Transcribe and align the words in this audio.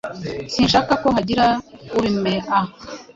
Sinshaka 0.53 0.93
ko 1.01 1.07
hagira 1.15 1.45
ubimea. 1.97 2.55